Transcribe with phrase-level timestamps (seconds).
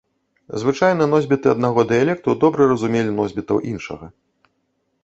[0.61, 4.05] Звычайна носьбіты аднаго дыялекту добра разумелі носьбітаў іншага.